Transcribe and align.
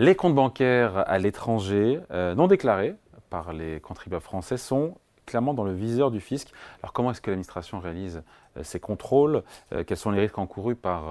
Les 0.00 0.14
comptes 0.14 0.34
bancaires 0.34 1.04
à 1.10 1.18
l'étranger 1.18 2.00
euh, 2.10 2.34
non 2.34 2.46
déclarés 2.46 2.94
par 3.28 3.52
les 3.52 3.80
contribuables 3.80 4.24
français 4.24 4.56
sont 4.56 4.96
clairement 5.26 5.52
dans 5.52 5.62
le 5.62 5.74
viseur 5.74 6.10
du 6.10 6.20
fisc. 6.20 6.48
Alors 6.82 6.94
comment 6.94 7.10
est-ce 7.10 7.20
que 7.20 7.30
l'administration 7.30 7.80
réalise 7.80 8.22
euh, 8.56 8.62
ces 8.62 8.80
contrôles 8.80 9.42
euh, 9.74 9.84
Quels 9.84 9.98
sont 9.98 10.10
les 10.10 10.20
risques 10.20 10.38
encourus 10.38 10.74
par 10.74 11.02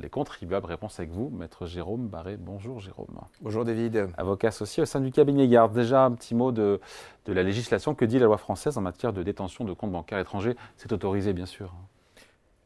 les 0.00 0.08
contribuables? 0.08 0.64
Réponse 0.64 0.98
avec 0.98 1.10
vous, 1.10 1.28
maître 1.28 1.66
Jérôme 1.66 2.08
Barré. 2.08 2.38
Bonjour 2.38 2.80
Jérôme. 2.80 3.20
Bonjour 3.42 3.66
David. 3.66 4.08
Avocat 4.16 4.48
associé 4.48 4.82
au 4.82 4.86
sein 4.86 5.00
du 5.00 5.12
cabinet 5.12 5.46
Garde. 5.46 5.74
Déjà 5.74 6.06
un 6.06 6.12
petit 6.12 6.34
mot 6.34 6.50
de, 6.50 6.80
de 7.26 7.32
la 7.34 7.42
législation. 7.42 7.94
Que 7.94 8.06
dit 8.06 8.18
la 8.18 8.24
loi 8.24 8.38
française 8.38 8.78
en 8.78 8.80
matière 8.80 9.12
de 9.12 9.22
détention 9.22 9.66
de 9.66 9.74
comptes 9.74 9.92
bancaires 9.92 10.20
étrangers? 10.20 10.56
C'est 10.78 10.90
autorisé 10.90 11.34
bien 11.34 11.44
sûr. 11.44 11.74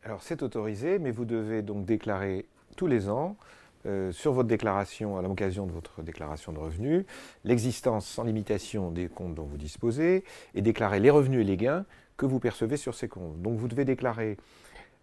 Alors 0.05 0.23
c'est 0.23 0.45
autorisé, 0.45 1.01
mais 1.01 1.11
vous 1.11 1.25
devez 1.25 1.61
donc 1.63 1.85
déclarer 1.85 2.47
tous 2.77 2.87
les 2.87 3.09
ans 3.09 3.37
euh, 3.87 4.13
sur 4.13 4.33
votre 4.33 4.49
déclaration, 4.49 5.17
à 5.17 5.23
l'occasion 5.23 5.67
de 5.67 5.73
votre 5.73 6.03
déclaration 6.03 6.53
de 6.53 6.59
revenus, 6.59 7.05
l'existence 7.45 8.07
sans 8.07 8.25
limitation 8.25 8.91
des 8.91 9.09
comptes 9.09 9.35
dont 9.35 9.45
vous 9.45 9.57
disposez 9.57 10.25
et 10.55 10.63
déclarer 10.63 11.01
les 11.01 11.11
revenus 11.11 11.41
et 11.41 11.45
les 11.45 11.57
gains 11.57 11.85
que 12.17 12.27
vous 12.27 12.39
percevez 12.39 12.77
sur 12.77 12.95
ces 12.95 13.09
comptes. 13.09 13.41
Donc 13.43 13.59
vous 13.59 13.69
devez 13.69 13.85
déclarer 13.85 14.37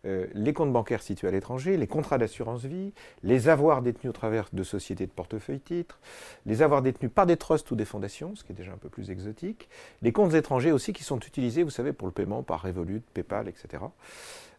euh, 0.05 0.27
les 0.33 0.53
comptes 0.53 0.71
bancaires 0.71 1.01
situés 1.01 1.27
à 1.27 1.31
l'étranger, 1.31 1.75
les 1.75 1.87
contrats 1.87 2.17
d'assurance 2.17 2.63
vie, 2.63 2.93
les 3.23 3.49
avoirs 3.49 3.81
détenus 3.81 4.11
au 4.11 4.13
travers 4.13 4.47
de 4.53 4.63
sociétés 4.63 5.05
de 5.05 5.11
portefeuille 5.11 5.59
titres, 5.59 5.99
les 6.45 6.61
avoirs 6.61 6.81
détenus 6.81 7.11
par 7.13 7.25
des 7.25 7.35
trusts 7.35 7.69
ou 7.71 7.75
des 7.75 7.85
fondations, 7.85 8.33
ce 8.35 8.43
qui 8.43 8.53
est 8.53 8.55
déjà 8.55 8.71
un 8.71 8.77
peu 8.77 8.87
plus 8.87 9.11
exotique, 9.11 9.67
les 10.01 10.13
comptes 10.13 10.33
étrangers 10.33 10.71
aussi 10.71 10.93
qui 10.93 11.03
sont 11.03 11.19
utilisés, 11.19 11.63
vous 11.63 11.69
savez, 11.69 11.91
pour 11.91 12.07
le 12.07 12.13
paiement 12.13 12.43
par 12.43 12.61
Revolut, 12.61 13.01
PayPal, 13.13 13.49
etc. 13.49 13.83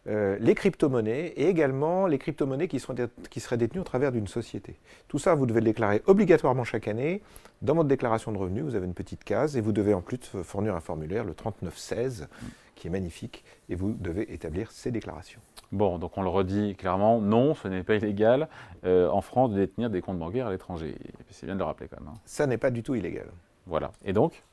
Euh, 0.07 0.37
les 0.39 0.55
crypto-monnaies 0.55 1.27
et 1.35 1.47
également 1.47 2.07
les 2.07 2.17
crypto-monnaies 2.17 2.67
qui, 2.67 2.83
qui, 3.29 3.39
seraient 3.39 3.57
détenues 3.57 3.81
au 3.81 3.83
travers 3.83 4.11
d'une 4.11 4.27
société. 4.27 4.79
Tout 5.07 5.19
ça, 5.19 5.35
vous 5.35 5.45
devez 5.45 5.59
le 5.59 5.65
déclarer 5.65 6.01
obligatoirement 6.07 6.63
chaque 6.63 6.87
année. 6.87 7.21
Dans 7.61 7.75
votre 7.75 7.87
déclaration 7.87 8.31
de 8.31 8.37
revenus, 8.39 8.63
vous 8.63 8.73
avez 8.73 8.87
une 8.87 8.95
petite 8.95 9.23
case 9.23 9.55
et 9.57 9.61
vous 9.61 9.71
devez 9.71 9.93
en 9.93 10.01
plus 10.01 10.17
fournir 10.43 10.75
un 10.75 10.79
formulaire, 10.79 11.23
le 11.23 11.35
3916, 11.35 12.27
qui 12.73 12.87
est 12.87 12.89
magnifique, 12.89 13.43
et 13.69 13.75
vous 13.75 13.93
devez 13.93 14.33
établir 14.33 14.71
ces 14.71 14.89
déclarations. 14.89 15.39
Bon, 15.71 15.99
donc 15.99 16.17
on 16.17 16.23
le 16.23 16.29
redit 16.29 16.75
clairement, 16.75 17.21
non, 17.21 17.53
ce 17.53 17.67
n'est 17.67 17.83
pas 17.83 17.95
illégal 17.95 18.49
euh, 18.83 19.07
en 19.07 19.21
France 19.21 19.51
de 19.51 19.57
détenir 19.57 19.91
des 19.91 20.01
comptes 20.01 20.17
bancaires 20.17 20.47
à 20.47 20.51
l'étranger. 20.51 20.95
C'est 21.29 21.45
bien 21.45 21.53
de 21.53 21.59
le 21.59 21.65
rappeler 21.65 21.87
quand 21.87 21.99
même. 22.01 22.09
Hein. 22.09 22.19
Ça 22.25 22.47
n'est 22.47 22.57
pas 22.57 22.71
du 22.71 22.81
tout 22.81 22.95
illégal. 22.95 23.27
Voilà. 23.67 23.91
Et 24.03 24.13
donc 24.13 24.43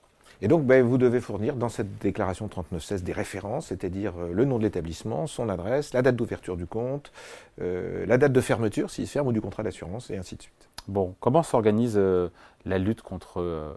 et 0.40 0.48
donc, 0.48 0.64
ben, 0.64 0.84
vous 0.84 0.98
devez 0.98 1.20
fournir 1.20 1.56
dans 1.56 1.68
cette 1.68 1.98
déclaration 1.98 2.46
3916 2.48 3.02
des 3.02 3.12
références, 3.12 3.66
c'est-à-dire 3.66 4.12
euh, 4.18 4.32
le 4.32 4.44
nom 4.44 4.58
de 4.58 4.62
l'établissement, 4.62 5.26
son 5.26 5.48
adresse, 5.48 5.92
la 5.92 6.02
date 6.02 6.16
d'ouverture 6.16 6.56
du 6.56 6.66
compte, 6.66 7.12
euh, 7.60 8.06
la 8.06 8.18
date 8.18 8.32
de 8.32 8.40
fermeture, 8.40 8.90
s'il 8.90 9.06
se 9.06 9.12
ferme, 9.12 9.26
ou 9.26 9.32
du 9.32 9.40
contrat 9.40 9.62
d'assurance, 9.62 10.10
et 10.10 10.16
ainsi 10.16 10.36
de 10.36 10.42
suite. 10.42 10.68
Bon, 10.86 11.14
comment 11.20 11.42
s'organise 11.42 11.94
euh, 11.96 12.28
la 12.64 12.78
lutte 12.78 13.02
contre, 13.02 13.40
euh, 13.40 13.74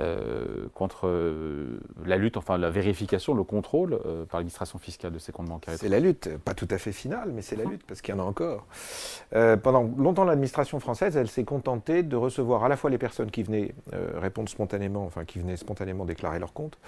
euh, 0.00 0.68
contre 0.74 1.08
la 2.04 2.16
lutte, 2.16 2.36
enfin 2.36 2.58
la 2.58 2.70
vérification, 2.70 3.34
le 3.34 3.44
contrôle 3.44 3.98
par 4.28 4.40
l'administration 4.40 4.78
fiscale 4.78 5.12
de 5.12 5.18
ces 5.18 5.32
comptes 5.32 5.48
bancaires 5.48 5.74
C'est 5.78 5.88
la 5.88 6.00
lutte, 6.00 6.36
pas 6.38 6.54
tout 6.54 6.68
à 6.70 6.78
fait 6.78 6.92
finale, 6.92 7.30
mais 7.34 7.42
c'est 7.42 7.56
la 7.56 7.64
lutte, 7.64 7.84
parce 7.86 8.00
qu'il 8.00 8.14
y 8.14 8.18
en 8.18 8.20
a 8.20 8.26
encore. 8.26 8.66
pendant 9.30 9.82
longtemps, 9.96 10.24
l'administration 10.24 10.80
française, 10.80 11.16
elle 11.16 11.28
s'est 11.28 11.44
contentée 11.44 12.02
de 12.02 12.16
recevoir 12.16 12.64
à 12.64 12.68
la 12.68 12.76
fois 12.76 12.90
les 12.90 12.98
personnes 12.98 13.30
qui 13.30 13.42
venaient 13.42 13.74
répondre 13.92 14.48
spontanément, 14.48 15.04
enfin 15.04 15.24
qui 15.24 15.38
venaient 15.38 15.56
spontanément 15.56 16.04
déclarer 16.04 16.38
leur 16.38 16.52
compte, 16.52 16.78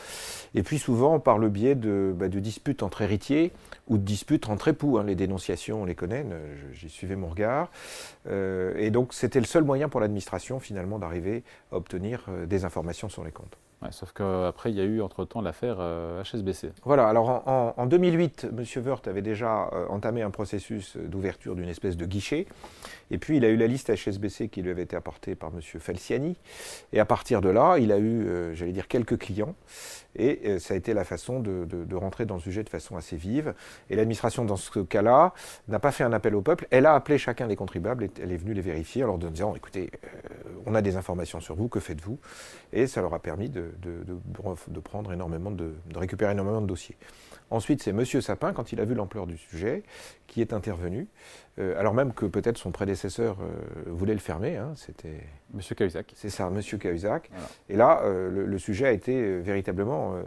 et 0.54 0.62
puis 0.62 0.78
souvent 0.78 1.18
par 1.20 1.38
le 1.38 1.48
biais 1.48 1.74
de, 1.74 2.14
bah, 2.16 2.28
de 2.28 2.40
disputes 2.40 2.82
entre 2.82 3.02
héritiers 3.02 3.52
ou 3.88 3.98
de 3.98 4.02
disputes 4.02 4.48
entre 4.48 4.68
époux. 4.68 4.98
Hein. 4.98 5.04
Les 5.04 5.14
dénonciations, 5.14 5.82
on 5.82 5.84
les 5.84 5.94
connaît, 5.94 6.24
j'y 6.72 6.88
suivais 6.88 7.16
mon 7.16 7.28
regard. 7.28 7.70
et 8.28 8.90
donc 8.90 9.12
c'était 9.12 9.40
le 9.40 9.46
seul 9.46 9.64
moyen 9.64 9.88
pour 9.88 10.00
l'administration 10.00 10.60
finalement 10.60 10.98
d'arriver 10.98 11.33
à 11.72 11.76
obtenir 11.76 12.24
euh, 12.28 12.46
des 12.46 12.64
informations 12.64 13.08
sur 13.08 13.24
les 13.24 13.32
comptes. 13.32 13.58
Sauf 13.90 14.12
qu'après, 14.12 14.70
il 14.70 14.76
y 14.76 14.80
a 14.80 14.84
eu 14.84 15.00
entre-temps 15.00 15.40
l'affaire 15.40 15.76
HSBC. 16.22 16.66
Euh, 16.66 16.70
voilà, 16.84 17.08
alors 17.08 17.42
en, 17.46 17.86
2008, 17.86 18.48
M. 18.50 18.84
Wörth 18.84 19.08
avait 19.08 19.22
déjà 19.22 19.68
euh, 19.72 19.86
entamé 19.88 20.22
un 20.22 20.30
processus 20.30 20.96
d'ouverture 20.96 21.54
d'une 21.54 21.68
espèce 21.68 21.96
de 21.96 22.06
guichet. 22.06 22.46
Et 23.10 23.18
puis, 23.18 23.36
il 23.36 23.44
a 23.44 23.48
eu 23.48 23.56
la 23.56 23.66
liste 23.66 23.94
HSBC 23.94 24.48
qui 24.48 24.62
lui 24.62 24.70
avait 24.70 24.82
été 24.82 24.96
apportée 24.96 25.34
par 25.34 25.50
M. 25.54 25.60
Felciani. 25.60 26.36
Et 26.92 27.00
à 27.00 27.04
partir 27.04 27.40
de 27.40 27.48
là, 27.48 27.76
il 27.78 27.92
a 27.92 27.98
eu, 27.98 28.54
j'allais 28.54 28.72
dire, 28.72 28.88
quelques 28.88 29.18
clients. 29.18 29.54
Et 30.16 30.40
euh, 30.46 30.58
ça 30.58 30.74
a 30.74 30.76
été 30.76 30.94
la 30.94 31.04
façon 31.04 31.40
de, 31.40 31.94
rentrer 31.94 32.26
dans 32.26 32.34
le 32.34 32.40
sujet 32.40 32.62
de 32.62 32.68
façon 32.68 32.96
assez 32.96 33.16
vive. 33.16 33.54
Et 33.90 33.96
l'administration, 33.96 34.44
dans 34.44 34.56
ce 34.56 34.80
cas-là, 34.80 35.32
n'a 35.68 35.78
pas 35.78 35.92
fait 35.92 36.04
un 36.04 36.12
appel 36.12 36.34
au 36.34 36.42
peuple. 36.42 36.66
Elle 36.70 36.86
a 36.86 36.94
appelé 36.94 37.18
chacun 37.18 37.46
des 37.46 37.56
contribuables 37.56 38.04
et 38.04 38.10
elle 38.22 38.32
est 38.32 38.36
venue 38.36 38.54
les 38.54 38.60
vérifier 38.60 39.04
en 39.04 39.08
leur 39.08 39.18
disant 39.18 39.54
écoutez, 39.54 39.90
euh, 40.04 40.08
on 40.66 40.74
a 40.74 40.82
des 40.82 40.96
informations 40.96 41.40
sur 41.40 41.54
vous, 41.54 41.68
que 41.68 41.80
faites-vous? 41.80 42.18
Et 42.72 42.86
ça 42.86 43.00
leur 43.00 43.14
a 43.14 43.18
permis 43.20 43.48
de, 43.48 43.72
prendre 44.80 45.12
énormément 45.12 45.50
de, 45.50 45.74
récupérer 45.94 46.32
énormément 46.32 46.60
de 46.60 46.66
dossiers. 46.66 46.96
Ensuite, 47.50 47.82
c'est 47.82 47.90
M. 47.90 48.04
Sapin, 48.04 48.52
quand 48.52 48.72
il 48.72 48.80
a 48.80 48.84
vu 48.84 48.94
l'ampleur 48.94 49.26
du 49.26 49.36
sujet, 49.36 49.82
qui 50.26 50.40
est 50.40 50.52
intervenu, 50.52 51.06
euh, 51.58 51.78
alors 51.78 51.94
même 51.94 52.12
que 52.12 52.26
peut-être 52.26 52.58
son 52.58 52.72
prédécesseur 52.72 53.36
voulait 53.86 54.14
le 54.14 54.18
fermer. 54.18 54.56
Hein, 54.56 54.72
c'était 54.76 55.26
M. 55.54 55.60
Cahuzac. 55.76 56.12
C'est 56.16 56.30
ça, 56.30 56.50
M. 56.52 56.60
Cahuzac. 56.78 57.30
Et 57.68 57.76
là, 57.76 58.02
le, 58.04 58.58
sujet 58.58 58.86
a 58.86 58.92
été 58.92 59.38
véritablement 59.40 60.14
euh, 60.14 60.22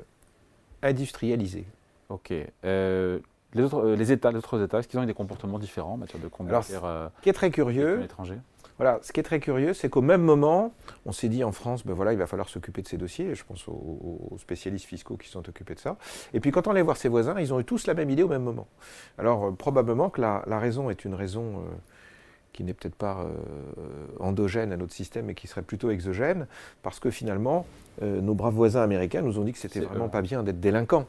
industrialisé. 0.82 1.66
Ok. 2.10 2.34
Euh, 2.66 3.20
les, 3.54 3.64
autres, 3.64 3.80
euh, 3.80 3.96
les 3.96 4.12
États, 4.12 4.32
les 4.32 4.38
autres 4.38 4.64
États, 4.64 4.80
est-ce 4.80 4.88
qu'ils 4.88 5.00
ont 5.00 5.04
eu 5.04 5.08
des 5.08 5.14
comportements 5.14 5.60
différents 5.60 5.94
en 5.94 5.98
matière 5.98 6.22
de 6.22 6.28
combat 6.28 6.62
Ce 6.62 6.74
qui 7.22 7.30
est 7.30 7.34
très 7.34 7.50
curieux, 7.50 8.08
voilà, 8.78 9.00
ce 9.02 9.12
qui 9.12 9.20
est 9.20 9.24
très 9.24 9.40
curieux, 9.40 9.74
c'est 9.74 9.90
qu'au 9.90 10.02
même 10.02 10.22
moment, 10.22 10.74
on 11.06 11.12
s'est 11.12 11.30
dit 11.30 11.44
en 11.44 11.52
France, 11.52 11.86
ben 11.86 11.94
voilà, 11.94 12.14
il 12.14 12.20
va 12.20 12.28
falloir 12.28 12.48
s'occuper 12.48 12.82
de 12.82 12.88
ces 12.88 12.98
dossiers. 12.98 13.34
Je 13.34 13.44
pense 13.44 13.68
aux, 13.68 14.38
spécialistes 14.40 14.86
fiscaux 14.86 15.18
qui 15.18 15.30
sont 15.30 15.48
occupés 15.50 15.74
de 15.74 15.80
ça. 15.80 15.98
Et 16.34 16.40
puis 16.40 16.52
quand 16.52 16.68
on 16.68 16.72
allait 16.72 16.84
voir 16.84 16.98
ses 16.98 17.10
voisins, 17.10 17.40
ils 17.40 17.54
ont 17.54 17.60
eu 17.60 17.66
tous 17.66 17.88
la 17.88 17.96
même 17.96 18.10
idée 18.10 18.24
au 18.24 18.28
même 18.28 18.44
moment. 18.44 18.68
Alors 19.18 19.56
probablement 19.56 20.10
que 20.10 20.22
la, 20.22 20.60
raison 20.60 20.90
est 20.90 21.06
une 21.06 21.16
raison 21.16 21.64
qui 22.58 22.64
n'est 22.64 22.74
peut-être 22.74 22.96
pas 22.96 23.28
endogène 24.20 24.74
à 24.74 24.78
notre 24.78 24.94
système, 24.94 25.26
mais 25.26 25.36
qui 25.36 25.46
serait 25.46 25.62
plutôt 25.62 25.92
exogène, 25.92 26.48
parce 26.82 27.00
que 27.00 27.12
finalement, 27.12 27.68
euh, 28.02 28.20
nos 28.20 28.34
braves 28.34 28.56
voisins 28.56 28.82
américains 28.82 29.22
nous 29.22 29.38
ont 29.38 29.44
dit 29.44 29.54
que 29.54 29.60
c'était 29.60 29.80
vraiment 29.80 30.10
pas 30.10 30.24
bien 30.24 30.42
d'être 30.42 30.60
délinquants. 30.60 31.06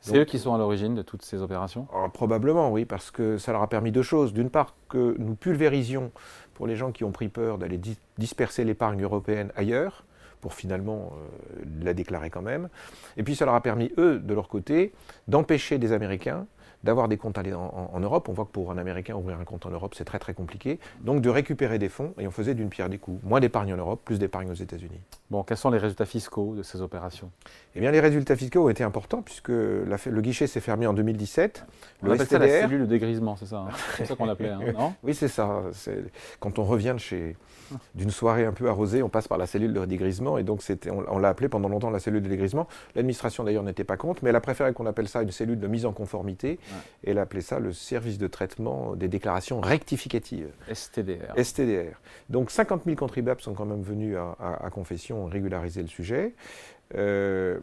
C'est 0.00 0.18
eux 0.18 0.24
qui 0.24 0.38
sont 0.38 0.52
à 0.52 0.58
l'origine 0.58 0.96
de 0.96 1.02
toutes 1.02 1.22
ces 1.22 1.42
opérations? 1.42 1.86
Oh, 1.94 2.08
Probablement, 2.08 2.72
oui, 2.72 2.84
parce 2.84 3.12
que 3.12 3.38
ça 3.38 3.52
leur 3.52 3.62
a 3.62 3.68
permis 3.68 3.92
deux 3.92 4.02
choses. 4.02 4.32
D'une 4.32 4.50
part, 4.50 4.74
que 4.88 5.14
nous 5.18 5.36
pulvérisions 5.36 6.10
pour 6.54 6.66
les 6.66 6.74
gens 6.74 6.90
qui 6.90 7.04
ont 7.04 7.12
pris 7.12 7.28
peur 7.28 7.58
d'aller 7.58 7.80
disperser 8.18 8.64
l'épargne 8.64 9.02
européenne 9.02 9.52
ailleurs 9.54 10.04
pour 10.40 10.54
finalement 10.54 11.12
euh, 11.12 11.64
la 11.82 11.94
déclarer 11.94 12.30
quand 12.30 12.42
même. 12.42 12.68
Et 13.16 13.22
puis 13.22 13.36
ça 13.36 13.44
leur 13.44 13.54
a 13.54 13.60
permis, 13.60 13.92
eux, 13.98 14.18
de 14.18 14.34
leur 14.34 14.48
côté, 14.48 14.92
d'empêcher 15.28 15.78
des 15.78 15.92
Américains 15.92 16.46
d'avoir 16.84 17.08
des 17.08 17.16
comptes 17.16 17.38
en, 17.38 17.90
en, 17.92 18.00
Europe. 18.00 18.28
On 18.28 18.32
voit 18.32 18.44
que 18.44 18.50
pour 18.50 18.70
un 18.70 18.78
Américain, 18.78 19.14
ouvrir 19.14 19.38
un 19.38 19.44
compte 19.44 19.66
en 19.66 19.70
Europe, 19.70 19.94
c'est 19.96 20.04
très 20.04 20.18
très 20.18 20.34
compliqué. 20.34 20.78
Donc 21.00 21.20
de 21.22 21.28
récupérer 21.28 21.78
des 21.78 21.88
fonds, 21.88 22.14
et 22.18 22.26
on 22.26 22.30
faisait 22.30 22.54
d'une 22.54 22.68
pierre 22.68 22.88
des 22.88 22.98
coups. 22.98 23.22
Moins 23.22 23.40
d'épargne 23.40 23.72
en 23.74 23.76
Europe, 23.76 24.00
plus 24.04 24.18
d'épargne 24.18 24.50
aux 24.50 24.54
États-Unis. 24.54 25.00
Bon, 25.30 25.42
quels 25.42 25.56
sont 25.56 25.70
les 25.70 25.78
résultats 25.78 26.06
fiscaux 26.06 26.54
de 26.56 26.62
ces 26.62 26.80
opérations? 26.80 27.30
Eh 27.74 27.80
bien, 27.80 27.90
les 27.90 28.00
résultats 28.00 28.36
fiscaux 28.36 28.66
ont 28.66 28.68
été 28.68 28.82
importants, 28.84 29.22
puisque 29.22 29.48
le 29.48 30.20
guichet 30.20 30.46
s'est 30.46 30.60
fermé 30.60 30.86
en 30.86 30.92
2017. 30.94 31.64
On 32.02 32.06
le 32.06 32.12
appelle 32.12 32.26
ça 32.26 32.38
la 32.38 32.48
cellule 32.48 32.80
de 32.80 32.86
dégrisement, 32.86 33.36
c'est 33.36 33.46
ça 33.46 33.58
hein? 33.58 33.68
C'est 33.96 34.06
ça 34.06 34.16
qu'on 34.16 34.24
l'appelait, 34.24 34.50
hein, 34.50 34.60
non? 34.78 34.94
Oui, 35.02 35.14
c'est 35.14 35.28
ça. 35.28 35.62
Quand 36.40 36.58
on 36.58 36.64
revient 36.64 36.94
de 36.94 37.00
chez 37.00 37.36
d'une 37.94 38.10
soirée 38.10 38.44
un 38.44 38.52
peu 38.52 38.68
arrosée, 38.68 39.02
on 39.02 39.08
passe 39.08 39.28
par 39.28 39.38
la 39.38 39.46
cellule 39.46 39.72
de 39.72 39.84
dégrisement, 39.84 40.38
et 40.38 40.42
donc 40.42 40.60
on, 40.88 41.04
on 41.08 41.18
l'a 41.18 41.28
appelé 41.28 41.48
pendant 41.48 41.68
longtemps 41.68 41.90
la 41.90 42.00
cellule 42.00 42.22
de 42.22 42.28
dégrisement. 42.28 42.66
L'administration 42.94 43.44
d'ailleurs 43.44 43.62
n'était 43.62 43.84
pas 43.84 43.96
contre, 43.96 44.24
mais 44.24 44.30
elle 44.30 44.36
a 44.36 44.40
préféré 44.40 44.72
qu'on 44.72 44.86
appelle 44.86 45.08
ça 45.08 45.22
une 45.22 45.30
cellule 45.30 45.60
de 45.60 45.66
mise 45.66 45.86
en 45.86 45.92
conformité, 45.92 46.58
et 47.04 47.10
elle 47.10 47.18
a 47.18 47.22
appelé 47.22 47.40
ça 47.42 47.58
le 47.58 47.72
service 47.72 48.18
de 48.18 48.26
traitement 48.26 48.94
des 48.96 49.08
déclarations 49.08 49.60
rectificatives. 49.60 50.50
STDR. 50.72 51.34
STDR. 51.42 52.00
Donc 52.28 52.50
50 52.50 52.84
000 52.84 52.96
contribuables 52.96 53.40
sont 53.40 53.54
quand 53.54 53.66
même 53.66 53.82
venus 53.82 54.16
à, 54.16 54.64
à 54.64 54.70
confession 54.70 55.26
régulariser 55.26 55.82
le 55.82 55.88
sujet. 55.88 56.34
Euh, 56.94 57.60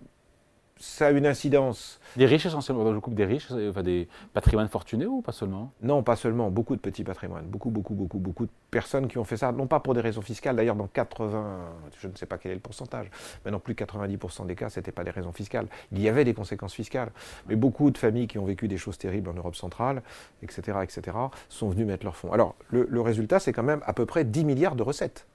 ça 0.97 1.07
a 1.07 1.11
une 1.11 1.27
incidence. 1.27 1.99
Des 2.15 2.25
riches 2.25 2.47
essentiellement, 2.47 2.91
je 2.91 2.97
coupe 2.97 3.13
des 3.13 3.25
riches, 3.25 3.51
enfin 3.51 3.83
des 3.83 4.07
patrimoines 4.33 4.67
fortunés 4.67 5.05
ou 5.05 5.21
pas 5.21 5.31
seulement? 5.31 5.71
Non, 5.83 6.01
pas 6.01 6.15
seulement, 6.15 6.49
beaucoup 6.49 6.75
de 6.75 6.81
petits 6.81 7.03
patrimoines, 7.03 7.45
beaucoup, 7.45 7.69
beaucoup, 7.69 7.93
beaucoup, 7.93 8.17
beaucoup 8.17 8.45
de 8.47 8.51
personnes 8.71 9.07
qui 9.07 9.19
ont 9.19 9.23
fait 9.23 9.37
ça, 9.37 9.51
non 9.51 9.67
pas 9.67 9.79
pour 9.79 9.93
des 9.93 10.01
raisons 10.01 10.23
fiscales, 10.23 10.55
d'ailleurs 10.55 10.75
dans 10.75 10.87
80, 10.87 11.59
je 11.99 12.07
ne 12.07 12.15
sais 12.15 12.25
pas 12.25 12.39
quel 12.39 12.51
est 12.51 12.55
le 12.55 12.61
pourcentage, 12.61 13.11
mais 13.45 13.51
non 13.51 13.59
plus 13.59 13.75
90% 13.75 14.47
des 14.47 14.55
cas, 14.55 14.69
ce 14.69 14.79
n'était 14.79 14.91
pas 14.91 15.03
des 15.03 15.11
raisons 15.11 15.31
fiscales. 15.31 15.67
Il 15.91 16.01
y 16.01 16.09
avait 16.09 16.25
des 16.25 16.33
conséquences 16.33 16.73
fiscales, 16.73 17.11
mais 17.47 17.55
beaucoup 17.55 17.91
de 17.91 17.97
familles 17.99 18.27
qui 18.27 18.39
ont 18.39 18.45
vécu 18.45 18.67
des 18.67 18.77
choses 18.77 18.97
terribles 18.97 19.29
en 19.29 19.33
Europe 19.33 19.55
centrale, 19.55 20.01
etc., 20.41 20.79
etc., 20.81 21.15
sont 21.47 21.69
venues 21.69 21.85
mettre 21.85 22.05
leurs 22.05 22.15
fonds. 22.15 22.33
Alors, 22.33 22.55
le, 22.71 22.87
le 22.89 23.01
résultat, 23.01 23.39
c'est 23.39 23.53
quand 23.53 23.61
même 23.61 23.81
à 23.85 23.93
peu 23.93 24.07
près 24.07 24.23
10 24.23 24.45
milliards 24.45 24.75
de 24.75 24.81
recettes. 24.81 25.27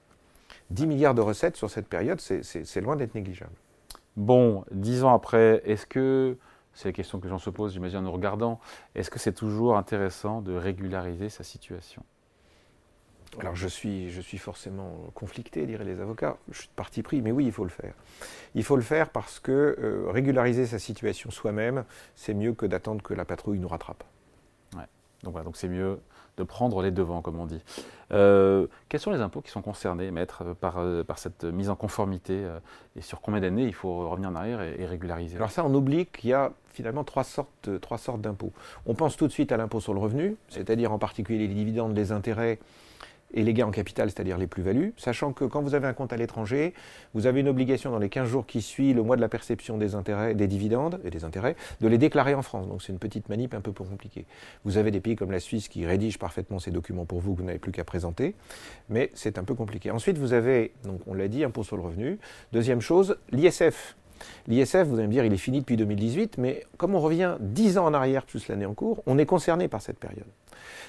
10 0.71 0.87
milliards 0.87 1.15
de 1.15 1.21
recettes 1.21 1.55
sur 1.55 1.69
cette 1.69 1.87
période, 1.87 2.19
c'est 2.19 2.81
loin 2.81 2.97
d'être 2.97 3.15
négligeable. 3.15 3.53
Bon, 4.15 4.63
dix 4.71 5.03
ans 5.03 5.13
après, 5.13 5.61
est-ce 5.65 5.85
que, 5.85 6.37
c'est 6.73 6.89
la 6.89 6.93
question 6.93 7.19
que 7.19 7.27
j'en 7.27 7.39
se 7.39 7.49
pose, 7.49 7.73
j'imagine 7.73 7.99
en 7.99 8.01
nous 8.03 8.11
regardant, 8.11 8.59
est-ce 8.95 9.09
que 9.09 9.19
c'est 9.19 9.33
toujours 9.33 9.77
intéressant 9.77 10.41
de 10.41 10.53
régulariser 10.53 11.29
sa 11.29 11.43
situation? 11.43 12.03
Alors 13.39 13.55
je 13.55 13.67
suis, 13.67 14.37
forcément 14.37 14.91
conflicté, 15.15 15.65
diraient 15.65 15.83
les 15.83 15.99
avocats. 15.99 16.37
Je 16.51 16.59
suis 16.59 16.69
parti 16.75 17.01
pris, 17.01 17.21
mais 17.21 17.31
oui, 17.31 17.45
il 17.45 17.51
faut 17.51 17.63
le 17.63 17.69
faire. 17.69 17.93
Il 18.53 18.63
faut 18.63 18.75
le 18.75 18.83
faire 18.83 19.09
parce 19.09 19.39
que 19.39 19.75
euh, 19.79 20.11
régulariser 20.11 20.67
sa 20.67 20.77
situation 20.77 21.31
soi-même, 21.31 21.83
c'est 22.15 22.35
mieux 22.35 22.53
que 22.53 22.65
d'attendre 22.65 23.01
que 23.01 23.15
la 23.15 23.25
patrouille 23.25 23.59
nous 23.59 23.67
rattrape. 23.67 24.03
Donc 25.23 25.33
voilà, 25.33 25.45
donc 25.45 25.57
c'est 25.57 25.67
mieux 25.67 25.99
de 26.37 26.43
prendre 26.43 26.81
les 26.81 26.91
devants, 26.91 27.21
comme 27.21 27.39
on 27.39 27.45
dit. 27.45 27.61
Euh, 28.11 28.67
quels 28.89 28.99
sont 28.99 29.11
les 29.11 29.21
impôts 29.21 29.41
qui 29.41 29.51
sont 29.51 29.61
concernés, 29.61 30.09
maître, 30.09 30.43
par, 30.59 30.79
euh, 30.79 31.03
cette 31.15 31.43
mise 31.43 31.69
en 31.69 31.75
conformité 31.75 32.47
Et 32.95 33.01
sur 33.01 33.21
combien 33.21 33.39
d'années 33.39 33.65
il 33.65 33.73
faut 33.73 34.09
revenir 34.09 34.29
en 34.29 34.35
arrière 34.35 34.61
et, 34.61 34.85
régulariser 34.85 35.35
Alors 35.35 35.51
ça, 35.51 35.63
on 35.63 35.73
oublie 35.73 36.07
qu'il 36.07 36.31
y 36.31 36.33
a 36.33 36.51
finalement 36.73 37.03
trois 37.03 37.23
sortes 37.23 37.69
d'impôts. 38.19 38.51
On 38.87 38.95
pense 38.95 39.15
tout 39.15 39.27
de 39.27 39.31
suite 39.31 39.51
à 39.51 39.57
l'impôt 39.57 39.79
sur 39.79 39.93
le 39.93 39.99
revenu, 39.99 40.35
c'est-à-dire 40.49 40.91
en 40.91 40.97
particulier 40.97 41.47
les 41.47 41.53
dividendes, 41.53 41.95
les 41.95 42.11
intérêts 42.11 42.59
et 43.33 43.43
les 43.43 43.53
gains 43.53 43.67
en 43.67 43.71
capital, 43.71 44.09
c'est-à-dire 44.09 44.37
les 44.37 44.47
plus-values, 44.47 44.93
sachant 44.97 45.33
que 45.33 45.45
quand 45.45 45.61
vous 45.61 45.75
avez 45.75 45.87
un 45.87 45.93
compte 45.93 46.13
à 46.13 46.17
l'étranger, 46.17 46.73
vous 47.13 47.25
avez 47.27 47.41
une 47.41 47.47
obligation 47.47 47.91
dans 47.91 47.99
les 47.99 48.09
15 48.09 48.27
jours 48.27 48.45
qui 48.45 48.61
suivent 48.61 48.95
le 48.95 49.03
mois 49.03 49.15
de 49.15 49.21
la 49.21 49.29
perception 49.29 49.77
des 49.77 49.95
intérêts, 49.95 50.35
des 50.35 50.47
dividendes 50.47 50.99
et 51.03 51.09
des 51.09 51.23
intérêts, 51.23 51.55
de 51.81 51.87
les 51.87 51.97
déclarer 51.97 52.35
en 52.35 52.41
France. 52.41 52.67
Donc 52.67 52.81
c'est 52.81 52.93
une 52.93 52.99
petite 52.99 53.29
manip 53.29 53.53
un 53.53 53.61
peu 53.61 53.71
plus 53.71 53.85
compliquée. 53.85 54.25
Vous 54.65 54.77
avez 54.77 54.91
des 54.91 54.99
pays 54.99 55.15
comme 55.15 55.31
la 55.31 55.39
Suisse 55.39 55.67
qui 55.67 55.85
rédigent 55.85 56.17
parfaitement 56.17 56.59
ces 56.59 56.71
documents 56.71 57.05
pour 57.05 57.19
vous, 57.19 57.33
que 57.33 57.39
vous 57.39 57.45
n'avez 57.45 57.59
plus 57.59 57.71
qu'à 57.71 57.83
présenter, 57.83 58.35
mais 58.89 59.11
c'est 59.13 59.37
un 59.37 59.43
peu 59.43 59.55
compliqué. 59.55 59.91
Ensuite, 59.91 60.17
vous 60.17 60.33
avez, 60.33 60.71
donc 60.83 61.01
on 61.07 61.13
l'a 61.13 61.27
dit, 61.27 61.43
impôt 61.43 61.63
sur 61.63 61.77
le 61.77 61.83
revenu. 61.83 62.19
Deuxième 62.51 62.81
chose, 62.81 63.17
l'ISF. 63.31 63.95
L'ISF, 64.47 64.83
vous 64.83 64.97
allez 64.97 65.07
me 65.07 65.11
dire, 65.11 65.25
il 65.25 65.33
est 65.33 65.37
fini 65.37 65.59
depuis 65.59 65.77
2018, 65.77 66.37
mais 66.37 66.65
comme 66.77 66.95
on 66.95 66.99
revient 66.99 67.37
10 67.39 67.77
ans 67.77 67.85
en 67.85 67.93
arrière 67.93 68.25
plus 68.25 68.47
l'année 68.47 68.65
en 68.65 68.73
cours, 68.73 69.03
on 69.05 69.17
est 69.17 69.25
concerné 69.25 69.67
par 69.67 69.81
cette 69.81 69.99
période. 69.99 70.27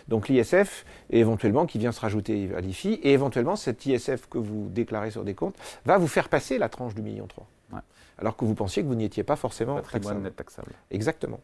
Donc 0.09 0.29
l'ISF, 0.29 0.85
éventuellement, 1.11 1.67
qui 1.67 1.79
vient 1.79 1.93
se 1.93 2.01
rajouter 2.01 2.51
à 2.57 2.61
l'IFI, 2.61 2.95
et 3.03 3.13
éventuellement, 3.13 3.57
cet 3.57 3.87
ISF 3.87 4.29
que 4.29 4.39
vous 4.39 4.69
déclarez 4.69 5.11
sur 5.11 5.25
des 5.25 5.35
comptes 5.35 5.57
va 5.85 5.99
vous 5.99 6.09
faire 6.09 6.29
passer 6.29 6.59
la 6.59 6.69
tranche 6.69 6.95
du 6.95 7.03
million 7.03 7.27
3. 7.27 7.47
Alors 8.17 8.37
que 8.37 8.45
vous 8.45 8.55
pensiez 8.55 8.83
que 8.83 8.87
vous 8.87 8.95
n'y 8.95 9.05
étiez 9.05 9.25
pas 9.25 9.35
forcément 9.35 9.81
taxable. 9.81 10.21
net 10.21 10.37
taxable. 10.37 10.73
Exactement. 10.93 11.41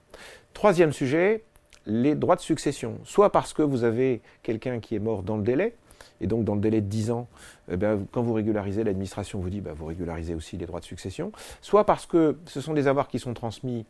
Troisième 0.55 0.93
sujet, 0.93 1.43
les 1.85 2.15
droits 2.15 2.37
de 2.37 2.41
succession. 2.41 2.99
Soit 3.03 3.33
parce 3.33 3.53
que 3.53 3.63
vous 3.63 3.83
avez 3.83 4.23
quelqu'un 4.45 4.79
qui 4.79 4.95
est 4.95 5.01
mort 5.01 5.25
dans 5.25 5.37
le 5.37 5.43
délai, 5.43 5.75
et 6.21 6.27
donc 6.27 6.45
dans 6.45 6.55
le 6.55 6.61
délai 6.61 6.81
de 6.81 6.87
10 6.87 7.11
ans, 7.11 7.29
eh 7.71 7.77
quand 8.13 8.23
vous 8.23 8.35
régularisez, 8.35 8.85
l'administration 8.85 9.41
vous 9.41 9.51
dit 9.51 9.61
bah, 9.61 9.73
vous 9.75 9.87
régularisez 9.87 10.35
aussi 10.35 10.57
les 10.57 10.67
droits 10.67 10.81
de 10.81 10.85
succession, 10.85 11.33
soit 11.61 11.85
parce 11.85 12.07
que 12.07 12.39
ce 12.47 12.61
sont 12.61 12.75
des 12.75 12.87
avoirs 12.87 13.09
qui 13.09 13.19
sont 13.19 13.35
transmis 13.35 13.87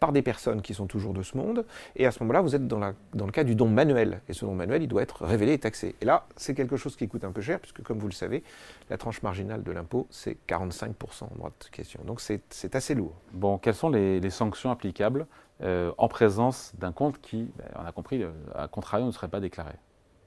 par 0.00 0.12
des 0.12 0.22
personnes 0.22 0.62
qui 0.62 0.72
sont 0.72 0.86
toujours 0.86 1.12
de 1.12 1.22
ce 1.22 1.36
monde, 1.36 1.66
et 1.94 2.06
à 2.06 2.10
ce 2.10 2.22
moment-là, 2.22 2.40
vous 2.40 2.54
êtes 2.56 2.66
dans, 2.66 2.78
la, 2.78 2.94
dans, 3.14 3.26
le 3.26 3.32
cas 3.32 3.44
du 3.44 3.54
don 3.54 3.68
manuel, 3.68 4.22
et 4.28 4.32
ce 4.32 4.46
don 4.46 4.54
manuel, 4.54 4.82
il 4.82 4.88
doit 4.88 5.02
être 5.02 5.24
révélé 5.24 5.52
et 5.52 5.58
taxé. 5.58 5.94
Et 6.00 6.06
là, 6.06 6.26
c'est 6.36 6.54
quelque 6.54 6.76
chose 6.76 6.96
qui 6.96 7.06
coûte 7.06 7.22
un 7.22 7.32
peu 7.32 7.42
cher, 7.42 7.60
puisque 7.60 7.82
comme 7.82 7.98
vous 7.98 8.08
le 8.08 8.14
savez, 8.14 8.42
la 8.88 8.96
tranche 8.96 9.22
marginale 9.22 9.62
de 9.62 9.70
l'impôt, 9.70 10.06
c'est 10.10 10.38
45% 10.48 11.24
en 11.24 11.36
droit 11.36 11.50
de 11.50 11.70
question. 11.70 12.00
Donc 12.04 12.20
c'est 12.20 12.74
assez 12.74 12.94
lourd. 12.94 13.14
Bon, 13.32 13.58
quelles 13.58 13.74
sont 13.74 13.90
les, 13.90 14.30
sanctions 14.30 14.70
applicables 14.70 15.26
euh, 15.62 15.92
en 15.98 16.08
présence 16.08 16.72
d'un 16.78 16.92
compte 16.92 17.20
qui, 17.20 17.50
ben, 17.58 17.66
on 17.76 17.84
a 17.84 17.92
compris, 17.92 18.22
euh, 18.22 18.30
à 18.54 18.68
contrario, 18.68 19.04
ne 19.04 19.10
serait 19.10 19.28
pas 19.28 19.40
déclaré? 19.40 19.72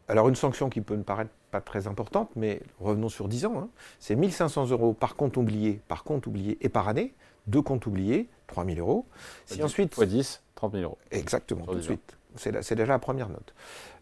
Alors 0.10 0.28
une 0.28 0.36
sanction 0.36 0.70
qui 0.70 0.81
peut 0.81 0.96
ne 0.96 1.04
paraître 1.04 1.31
pas 1.50 1.62
très 1.62 1.88
importante, 1.88 2.30
mais 2.36 2.62
revenons 2.80 3.10
sur 3.10 3.30
10 3.30 3.46
ans, 3.46 3.58
hein, 3.58 3.70
c'est 4.00 4.16
1500 4.16 4.70
euros 4.72 4.94
par 4.94 5.16
compte 5.16 5.38
oublié, 5.38 5.81
par 5.88 6.04
compte 6.04 6.28
oublié 6.28 6.58
et 6.62 6.70
par 6.70 6.90
année, 6.90 7.14
deux 7.48 7.62
comptes 7.62 7.86
oubliés, 7.86 8.30
3000 8.48 8.80
euros. 8.80 9.06
Si 9.45 9.63
ensuite... 9.63 9.94
Fois 9.94 10.06
10, 10.06 10.42
30 10.56 10.74
000 10.74 10.84
euros. 10.84 10.98
Exactement, 11.12 11.66
tout 11.66 11.75
de 11.75 11.81
suite. 11.81 12.18
C'est 12.36 12.75
déjà 12.75 12.94
la 12.94 13.00
première 13.00 13.30
note. 13.30 13.54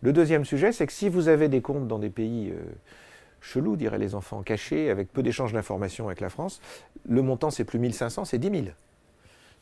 Le 0.02 0.14
deuxième 0.14 0.46
sujet, 0.46 0.72
c'est 0.72 0.88
que 0.88 0.94
si 0.94 1.10
vous 1.10 1.28
avez 1.28 1.50
des 1.50 1.62
comptes 1.62 1.88
dans 1.88 2.00
des 2.00 2.10
pays 2.10 2.50
euh, 2.50 2.62
chelous, 3.42 3.76
diraient 3.76 3.98
les 3.98 4.16
enfants, 4.16 4.42
cachés, 4.42 4.90
avec 4.90 5.12
peu 5.12 5.22
d'échanges 5.22 5.54
d'informations 5.54 6.08
avec 6.08 6.22
la 6.22 6.30
France, 6.30 6.62
le 7.08 7.22
montant, 7.22 7.50
c'est 7.50 7.66
plus 7.66 7.80
1500, 7.80 8.26
c'est 8.26 8.38
10 8.38 8.50
000. 8.50 8.64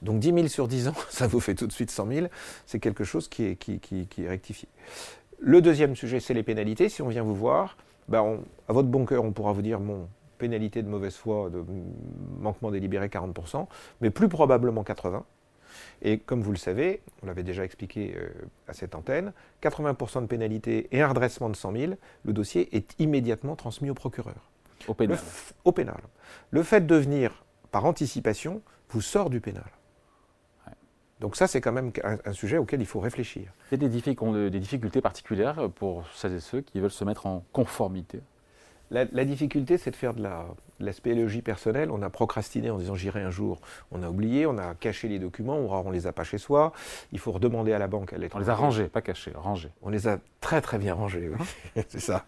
Donc 0.01 0.19
10 0.19 0.33
000 0.33 0.47
sur 0.47 0.67
10 0.67 0.89
ans, 0.89 0.93
ça 1.09 1.27
vous 1.27 1.39
fait 1.39 1.55
tout 1.55 1.67
de 1.67 1.71
suite 1.71 1.91
100 1.91 2.07
000. 2.07 2.27
C'est 2.65 2.79
quelque 2.79 3.03
chose 3.03 3.27
qui 3.27 3.45
est, 3.45 3.55
qui, 3.55 3.79
qui, 3.79 4.23
est 4.23 4.29
rectifié. 4.29 4.69
Le 5.39 5.61
deuxième 5.61 5.95
sujet, 5.95 6.19
c'est 6.19 6.33
les 6.33 6.43
pénalités. 6.43 6.89
Si 6.89 7.01
on 7.01 7.07
vient 7.07 7.23
vous 7.23 7.35
voir, 7.35 7.77
ben 8.07 8.39
à 8.67 8.73
votre 8.73 8.87
bon 8.87 9.05
cœur, 9.05 9.23
on 9.23 9.31
pourra 9.31 9.53
vous 9.53 9.61
dire, 9.61 9.79
mon, 9.79 10.07
pénalité 10.39 10.81
de 10.81 10.88
mauvaise 10.88 11.15
foi, 11.15 11.51
de 11.51 11.63
manquement 12.39 12.71
délibéré 12.71 13.07
40%, 13.07 13.68
mais 14.01 14.09
plus 14.09 14.30
probablement 14.30 14.81
80%. 14.81 15.21
Et 16.01 16.18
comme 16.18 16.41
vous 16.41 16.51
le 16.51 16.57
savez, 16.57 17.01
on 17.21 17.27
l'avait 17.27 17.44
déjà 17.44 17.63
expliqué 17.63 18.15
euh, 18.18 18.30
à 18.68 18.74
cette 18.74 18.95
antenne, 18.95 19.33
80% 19.62 20.21
de 20.21 20.27
pénalité 20.27 20.88
et 20.91 21.01
un 21.01 21.07
redressement 21.07 21.50
de 21.50 21.56
100 21.56 21.71
000, 21.74 21.94
le 22.24 22.33
dossier 22.33 22.75
est 22.75 22.95
immédiatement 23.00 23.56
transmis 23.56 23.89
au 23.91 23.94
procureur. 23.94 24.50
Au 24.88 24.95
pénal. 24.95 25.18
Le, 25.18 25.53
au 25.65 25.71
pénal. 25.71 26.00
Le 26.50 26.63
fait 26.63 26.88
de 26.88 26.95
venir 26.95 27.45
par 27.71 27.85
anticipation 27.85 28.62
vous 28.89 29.01
sort 29.01 29.30
du 29.30 29.42
pénal. 29.42 29.69
Donc 31.19 31.35
ça, 31.35 31.47
c'est 31.47 31.59
quand 31.59 31.74
même 31.74 31.92
un, 32.03 32.33
sujet 32.33 32.57
auquel 32.57 32.80
il 32.80 32.85
faut 32.85 33.01
réfléchir. 33.01 33.51
Il 33.71 33.83
y 33.83 33.85
a 33.85 33.89
des 34.50 34.59
difficultés 34.59 35.01
particulières 35.01 35.69
pour 35.75 36.07
celles 36.13 36.35
et 36.35 36.39
ceux 36.39 36.62
qui 36.62 36.80
veulent 36.80 36.89
se 36.89 37.03
mettre 37.03 37.25
en 37.25 37.44
conformité 37.51 38.21
la, 38.91 39.25
difficulté, 39.25 39.77
c'est 39.77 39.91
de 39.91 39.95
faire 39.95 40.13
de 40.13 40.24
la, 40.24 40.45
la, 40.80 40.91
spéléologie 40.94 41.41
personnelle. 41.41 41.91
On 41.91 42.01
a 42.01 42.09
procrastiné 42.09 42.69
en 42.71 42.77
disant 42.77 42.95
j'irai 42.95 43.21
un 43.21 43.30
jour. 43.30 43.59
On 43.91 44.01
a 44.01 44.09
oublié, 44.09 44.45
on 44.45 44.57
a 44.57 44.74
caché 44.74 45.07
les 45.07 45.19
documents, 45.19 45.57
on 45.57 45.89
ne 45.89 45.94
les 45.94 46.07
a 46.07 46.12
pas 46.12 46.24
chez 46.24 46.38
soi. 46.38 46.74
Il 47.12 47.19
faut 47.19 47.31
redemander 47.31 47.74
à 47.74 47.80
la 47.80 47.88
banque. 47.88 48.15
on 48.33 48.39
les 48.39 48.50
a 48.50 48.56
rangés, 48.56 48.86
pas 48.86 49.01
cachés, 49.01 49.31
rangés. 49.36 49.69
On 49.81 49.89
les 49.89 50.07
a 50.07 50.19
très 50.41 50.62
très 50.62 50.80
bien 50.80 50.94
rangés, 50.94 51.30
oui. 51.30 51.83
c'est 51.88 52.00
ça. 52.00 52.25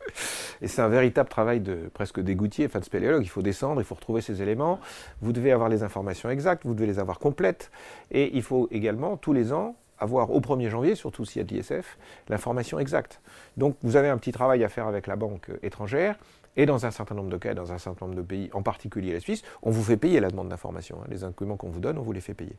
Et 0.61 0.67
c'est 0.67 0.81
un 0.81 0.89
véritable 0.89 1.29
travail 1.29 1.61
de 1.61 1.89
presque 1.93 2.19
d'égoutier, 2.19 2.67
enfin 2.67 2.79
de 2.79 2.85
spéléologue. 2.85 3.23
Il 3.23 3.29
faut 3.29 3.41
descendre, 3.41 3.81
il 3.81 3.85
faut 3.85 3.95
retrouver 3.95 4.21
ces 4.21 4.41
éléments. 4.41 4.79
Vous 5.21 5.33
devez 5.33 5.51
avoir 5.51 5.69
les 5.69 5.81
informations 5.81 6.29
exactes, 6.29 6.65
vous 6.65 6.75
devez 6.75 6.87
les 6.87 6.99
avoir 6.99 7.17
complètes. 7.17 7.71
Et 8.11 8.35
il 8.35 8.43
faut 8.43 8.67
également, 8.71 9.17
tous 9.17 9.33
les 9.33 9.51
ans, 9.51 9.75
avoir 10.01 10.31
au 10.31 10.41
1er 10.41 10.69
janvier, 10.69 10.95
surtout 10.95 11.25
s'il 11.25 11.41
y 11.41 11.45
a 11.45 11.47
de 11.47 11.53
l'ISF, 11.53 11.97
l'information 12.27 12.79
exacte. 12.79 13.21
Donc 13.55 13.77
vous 13.83 13.95
avez 13.95 14.09
un 14.09 14.17
petit 14.17 14.31
travail 14.31 14.63
à 14.63 14.69
faire 14.69 14.87
avec 14.87 15.07
la 15.07 15.15
banque 15.15 15.51
étrangère. 15.61 16.15
Et 16.57 16.65
dans 16.65 16.85
un 16.85 16.91
certain 16.91 17.15
nombre 17.15 17.29
de 17.29 17.37
cas, 17.37 17.53
dans 17.53 17.71
un 17.71 17.77
certain 17.77 18.05
nombre 18.05 18.17
de 18.17 18.23
pays, 18.23 18.49
en 18.53 18.61
particulier 18.61 19.13
la 19.13 19.19
Suisse, 19.19 19.43
on 19.63 19.71
vous 19.71 19.83
fait 19.83 19.97
payer 19.97 20.19
la 20.19 20.29
demande 20.29 20.49
d'information. 20.49 20.97
Hein. 21.01 21.07
Les 21.09 21.19
documents 21.19 21.57
qu'on 21.57 21.69
vous 21.69 21.79
donne, 21.79 21.97
on 21.97 22.01
vous 22.01 22.11
les 22.11 22.21
fait 22.21 22.33
payer. 22.33 22.55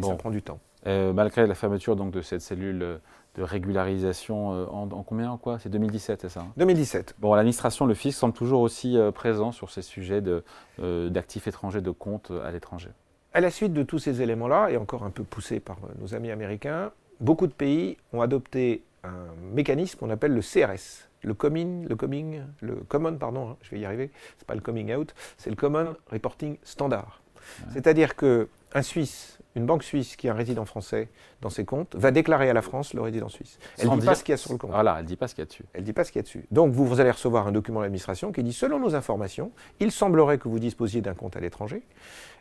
Ça 0.00 0.14
prend 0.14 0.30
du 0.30 0.42
temps. 0.42 0.60
Euh, 0.86 1.12
malgré 1.12 1.46
la 1.46 1.54
fermeture 1.54 1.96
donc, 1.96 2.12
de 2.12 2.22
cette 2.22 2.40
cellule 2.40 2.82
euh, 2.82 2.98
de 3.36 3.42
régularisation 3.42 4.54
euh, 4.54 4.66
en, 4.66 4.86
combien 5.02 5.30
en 5.30 5.36
quoi? 5.36 5.58
C'est 5.58 5.68
2017, 5.68 6.22
c'est 6.22 6.28
ça 6.28 6.46
2017. 6.56 7.10
Hein 7.10 7.14
bon, 7.18 7.34
l'administration, 7.34 7.86
le 7.86 7.94
fisc 7.94 8.18
semble 8.18 8.32
toujours 8.32 8.60
aussi 8.60 8.96
présent 9.14 9.52
sur 9.52 9.70
ces 9.70 9.82
sujets 9.82 10.22
d'actifs 10.78 11.46
étrangers, 11.46 11.80
de 11.80 11.90
comptes 11.90 12.32
à 12.44 12.50
l'étranger. 12.50 12.90
À 13.32 13.40
la 13.40 13.50
suite 13.50 13.72
de 13.72 13.82
tous 13.82 13.98
ces 13.98 14.22
éléments-là, 14.22 14.70
et 14.70 14.76
encore 14.76 15.04
un 15.04 15.10
peu 15.10 15.22
poussé 15.22 15.60
par 15.60 15.78
nos 16.00 16.14
amis 16.14 16.30
américains, 16.30 16.90
beaucoup 17.20 17.46
de 17.46 17.52
pays 17.52 17.96
ont 18.12 18.22
adopté 18.22 18.82
un 19.04 19.26
mécanisme 19.52 19.98
qu'on 19.98 20.10
appelle 20.10 20.34
le 20.34 20.40
CRS, 20.40 21.08
le 21.22 21.34
coming, 21.34 21.86
le 21.88 21.96
coming, 21.96 22.42
le 22.60 22.76
common, 22.88 23.16
pardon, 23.16 23.50
hein, 23.50 23.56
je 23.62 23.70
vais 23.70 23.80
y 23.80 23.84
arriver, 23.84 24.10
c'est 24.38 24.46
pas 24.46 24.54
le 24.54 24.60
coming 24.60 24.94
out, 24.94 25.14
c'est 25.36 25.50
le 25.50 25.56
common 25.56 25.96
reporting 26.10 26.56
standard. 26.62 27.22
C'est-à-dire 27.72 28.16
que 28.16 28.48
un 28.74 28.82
Suisse, 28.82 29.38
une 29.56 29.66
banque 29.66 29.82
suisse 29.82 30.14
qui 30.14 30.28
a 30.28 30.32
un 30.32 30.36
résident 30.36 30.64
français 30.64 31.08
dans 31.40 31.50
ses 31.50 31.64
comptes, 31.64 31.96
va 31.96 32.10
déclarer 32.12 32.48
à 32.48 32.52
la 32.52 32.62
France 32.62 32.94
le 32.94 33.00
résident 33.00 33.28
suisse. 33.28 33.58
Elle 33.78 33.90
ne 33.90 33.96
dit 33.96 34.06
pas 34.06 34.14
ce 34.14 34.22
qu'il 34.22 34.32
y 34.32 34.34
a 34.34 34.36
sur 34.36 34.52
le 34.52 34.58
compte. 34.58 34.70
Voilà, 34.70 34.96
elle 34.98 35.04
ne 35.04 35.08
dit 35.08 35.16
pas 35.16 35.26
ce 35.26 35.34
qu'il 35.34 35.42
y 35.42 35.46
a 35.46 35.46
dessus. 35.46 35.64
Elle 35.72 35.80
ne 35.80 35.86
dit 35.86 35.92
pas 35.92 36.04
ce 36.04 36.12
qu'il 36.12 36.20
y 36.20 36.20
a 36.20 36.22
dessus. 36.22 36.44
Donc 36.50 36.72
vous, 36.72 36.86
vous 36.86 37.00
allez 37.00 37.10
recevoir 37.10 37.48
un 37.48 37.52
document 37.52 37.80
de 37.80 37.84
l'administration 37.84 38.30
qui 38.30 38.42
dit, 38.44 38.52
selon 38.52 38.78
nos 38.78 38.94
informations, 38.94 39.50
il 39.80 39.90
semblerait 39.90 40.38
que 40.38 40.48
vous 40.48 40.60
disposiez 40.60 41.00
d'un 41.00 41.14
compte 41.14 41.36
à 41.36 41.40
l'étranger, 41.40 41.82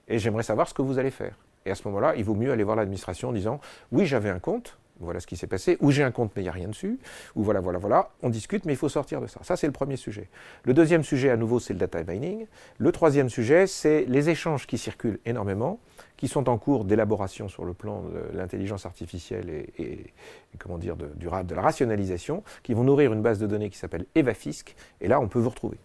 et 0.07 0.19
j'aimerais 0.19 0.43
savoir 0.43 0.67
ce 0.67 0.73
que 0.73 0.81
vous 0.81 0.99
allez 0.99 1.11
faire. 1.11 1.35
Et 1.65 1.71
à 1.71 1.75
ce 1.75 1.87
moment-là, 1.87 2.13
il 2.15 2.23
vaut 2.23 2.35
mieux 2.35 2.51
aller 2.51 2.63
voir 2.63 2.75
l'administration 2.75 3.29
en 3.29 3.33
disant, 3.33 3.59
oui, 3.91 4.05
j'avais 4.05 4.29
un 4.29 4.39
compte, 4.39 4.77
voilà 4.99 5.19
ce 5.19 5.27
qui 5.27 5.37
s'est 5.37 5.47
passé, 5.47 5.77
ou 5.79 5.91
j'ai 5.91 6.03
un 6.03 6.11
compte 6.11 6.31
mais 6.35 6.41
il 6.41 6.45
n'y 6.45 6.49
a 6.49 6.53
rien 6.53 6.67
dessus, 6.67 6.99
ou 7.35 7.43
voilà, 7.43 7.59
voilà, 7.59 7.79
voilà, 7.79 8.09
on 8.21 8.29
discute 8.29 8.65
mais 8.65 8.73
il 8.73 8.77
faut 8.77 8.89
sortir 8.89 9.21
de 9.21 9.27
ça. 9.27 9.39
Ça 9.43 9.55
c'est 9.55 9.67
le 9.67 9.73
premier 9.73 9.95
sujet. 9.95 10.29
Le 10.63 10.73
deuxième 10.73 11.03
sujet 11.03 11.29
à 11.29 11.37
nouveau 11.37 11.59
c'est 11.59 11.73
le 11.73 11.79
data 11.79 12.03
mining. 12.03 12.45
Le 12.77 12.91
troisième 12.91 13.29
sujet 13.29 13.67
c'est 13.67 14.05
les 14.07 14.29
échanges 14.29 14.67
qui 14.67 14.77
circulent 14.77 15.19
énormément, 15.25 15.79
qui 16.17 16.27
sont 16.27 16.49
en 16.49 16.57
cours 16.57 16.83
d'élaboration 16.83 17.47
sur 17.47 17.63
le 17.63 17.73
plan 17.73 18.03
de 18.03 18.37
l'intelligence 18.37 18.85
artificielle 18.85 19.49
et, 19.77 20.13
comment 20.57 20.77
dire, 20.77 20.97
de, 20.97 21.07
du, 21.15 21.27
de 21.27 21.55
la 21.55 21.61
rationalisation, 21.61 22.43
qui 22.61 22.73
vont 22.73 22.83
nourrir 22.83 23.13
une 23.13 23.21
base 23.21 23.39
de 23.39 23.47
données 23.47 23.69
qui 23.69 23.77
s'appelle 23.77 24.05
EvaFisc, 24.15 24.75
et 24.99 25.07
là 25.07 25.19
on 25.19 25.27
peut 25.27 25.39
vous 25.39 25.49
retrouver. 25.49 25.77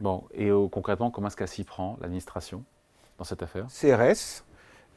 Bon, 0.00 0.24
et 0.32 0.48
euh, 0.48 0.66
concrètement 0.68 1.10
comment 1.10 1.28
est-ce 1.28 1.36
qu'elle 1.36 1.46
s'y 1.48 1.64
prend, 1.64 1.98
l'administration, 2.00 2.64
dans 3.18 3.24
cette 3.24 3.42
affaire? 3.42 3.66
CRS, 3.68 4.44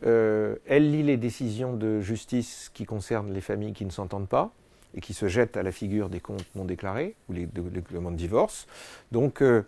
euh, 0.06 0.56
elle 0.66 0.92
lit 0.92 1.04
les 1.04 1.18
décisions 1.18 1.76
de 1.76 2.02
justice 2.02 2.70
qui 2.74 2.86
concernent 2.86 3.32
les 3.32 3.42
familles 3.42 3.74
qui 3.74 3.86
ne 3.86 3.92
s'entendent 3.92 4.28
pas 4.28 4.52
et 4.94 5.02
qui 5.02 5.14
se 5.14 5.28
jettent 5.28 5.58
à 5.58 5.64
la 5.64 5.72
figure 5.72 6.10
des 6.10 6.20
comptes 6.20 6.46
non 6.56 6.66
déclarés 6.66 7.16
ou 7.30 7.34
les, 7.34 7.48
demandes 7.48 8.14
de 8.14 8.18
divorce. 8.20 8.68
Donc, 9.12 9.42
euh, 9.42 9.64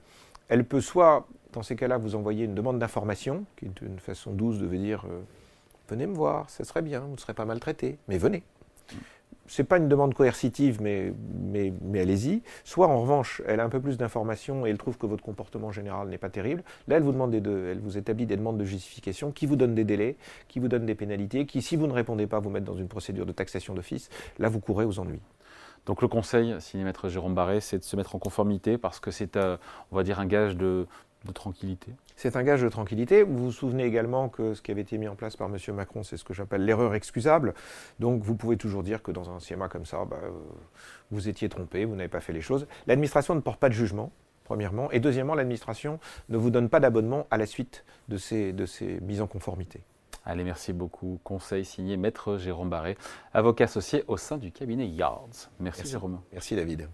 elle 0.47 0.63
peut 0.63 0.81
soit, 0.81 1.27
dans 1.53 1.63
ces 1.63 1.75
cas-là, 1.75 1.97
vous 1.97 2.15
envoyer 2.15 2.45
une 2.45 2.55
demande 2.55 2.79
d'information, 2.79 3.45
qui 3.57 3.65
est 3.65 3.99
façon 3.99 4.31
douce 4.31 4.59
de 4.59 4.67
dire 4.67 5.05
euh, 5.05 5.19
Venez 5.89 6.05
me 6.05 6.15
voir, 6.15 6.49
ça 6.49 6.65
serait 6.65 6.81
bien, 6.81 6.99
vous 6.99 7.13
ne 7.13 7.17
serez 7.17 7.33
pas 7.33 7.45
maltraité, 7.45 7.97
mais 8.07 8.17
venez. 8.17 8.43
C'est 9.47 9.63
pas 9.63 9.77
une 9.77 9.87
demande 9.87 10.13
coercitive, 10.13 10.81
mais, 10.81 11.13
allez-y. 11.93 12.41
Soit 12.63 12.87
en 12.87 13.01
revanche, 13.01 13.41
elle 13.47 13.59
a 13.59 13.63
un 13.63 13.69
peu 13.69 13.79
plus 13.79 13.97
d'informations 13.97 14.65
et 14.65 14.69
elle 14.69 14.77
trouve 14.77 14.97
que 14.97 15.05
votre 15.05 15.23
comportement 15.23 15.71
général 15.71 16.09
n'est 16.09 16.17
pas 16.17 16.29
terrible. 16.29 16.63
Là, 16.87 16.97
elle 16.97 17.03
vous 17.03 17.11
demande 17.11 17.31
des 17.31 17.41
deux. 17.41 17.69
Elle 17.71 17.79
vous 17.79 17.97
établit 17.97 18.25
des 18.25 18.37
demandes 18.37 18.57
de 18.57 18.65
justification 18.65 19.31
qui 19.31 19.45
vous 19.45 19.55
donnent 19.55 19.75
des 19.75 19.85
délais, 19.85 20.17
qui 20.47 20.59
vous 20.59 20.67
donnent 20.67 20.85
des 20.85 20.95
pénalités, 20.95 21.45
qui, 21.45 21.61
si 21.61 21.75
vous 21.75 21.87
ne 21.87 21.93
répondez 21.93 22.27
pas, 22.27 22.39
vous 22.39 22.49
mettent 22.49 22.65
dans 22.65 22.77
une 22.77 22.87
procédure 22.87 23.25
de 23.25 23.31
taxation 23.31 23.73
d'office. 23.73 24.09
Là, 24.39 24.49
vous 24.49 24.59
courez 24.59 24.85
aux 24.85 24.99
ennuis. 24.99 25.21
Donc 25.87 26.01
le 26.01 26.09
conseil, 26.09 26.53
signé 26.59 26.85
Jérôme 27.05 27.33
Barré, 27.33 27.61
c'est 27.61 27.79
de 27.79 27.83
se 27.83 27.95
mettre 27.95 28.13
en 28.13 28.19
conformité 28.19 28.77
parce 28.77 28.99
que 28.99 29.09
c'est, 29.09 29.37
euh, 29.37 29.55
on 29.91 29.95
va 29.95 30.03
dire, 30.03 30.19
un 30.19 30.25
gage 30.25 30.57
de, 30.57 30.85
de 31.27 31.33
tranquillité. 31.33 31.91
C'est 32.15 32.35
un 32.35 32.43
gage 32.43 32.61
de 32.61 32.69
tranquillité. 32.69 33.23
Vous 33.23 33.37
vous 33.37 33.51
souvenez 33.51 33.83
également 33.83 34.29
que 34.29 34.53
ce 34.53 34.61
qui 34.61 34.71
avait 34.71 34.81
été 34.81 34.97
mis 34.97 35.07
en 35.07 35.15
place 35.15 35.35
par 35.35 35.47
M. 35.47 35.75
Macron, 35.75 36.03
c'est 36.03 36.17
ce 36.17 36.23
que 36.23 36.33
j'appelle 36.33 36.65
l'erreur 36.65 36.95
excusable. 36.95 37.53
Donc 37.99 38.23
vous 38.23 38.35
pouvez 38.35 38.57
toujours 38.57 38.83
dire 38.83 39.03
que 39.03 39.11
dans 39.11 39.29
un 39.29 39.39
CMA 39.39 39.69
comme 39.69 39.85
ça, 39.85 40.05
bah, 40.05 40.17
euh, 40.23 40.29
vous 41.11 41.29
étiez 41.29 41.49
trompé, 41.49 41.85
vous 41.85 41.95
n'avez 41.95 42.09
pas 42.09 42.21
fait 42.21 42.33
les 42.33 42.41
choses. 42.41 42.67
L'administration 42.87 43.35
ne 43.35 43.41
porte 43.41 43.59
pas 43.59 43.69
de 43.69 43.73
jugement, 43.73 44.11
premièrement. 44.43 44.89
Et 44.91 44.99
deuxièmement, 44.99 45.35
l'administration 45.35 45.99
ne 46.29 46.37
vous 46.37 46.49
donne 46.49 46.69
pas 46.69 46.79
d'abonnement 46.79 47.27
à 47.29 47.37
la 47.37 47.45
suite 47.45 47.85
de 48.07 48.17
ces, 48.17 48.53
de 48.53 48.65
ces 48.65 48.99
mises 49.01 49.21
en 49.21 49.27
conformité. 49.27 49.81
Allez, 50.25 50.43
merci 50.43 50.73
beaucoup. 50.73 51.19
Conseil 51.23 51.63
signé 51.63 51.95
Maître 51.95 52.37
Jérôme 52.37 52.69
Barré, 52.69 52.97
avocat 53.33 53.63
associé 53.63 54.03
au 54.07 54.17
sein 54.17 54.37
du 54.37 54.51
cabinet 54.51 54.87
Yards. 54.87 55.29
Merci, 55.59 55.81
Merci. 55.81 55.91
Jérôme. 55.91 56.19
Merci 56.33 56.55
David. 56.55 56.89